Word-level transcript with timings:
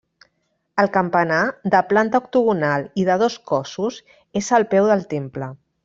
El 0.83 0.87
campanar, 0.95 1.41
de 1.75 1.81
planta 1.91 2.21
octogonal 2.23 2.89
i 3.03 3.05
de 3.11 3.19
dos 3.25 3.37
cossos, 3.53 4.01
és 4.43 4.51
al 4.61 4.71
peu 4.75 4.93
del 4.95 5.07
temple. 5.17 5.57